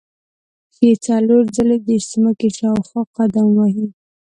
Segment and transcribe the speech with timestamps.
[0.73, 3.87] پښې څلور ځلې د ځمکې شاوخوا قدم وهي.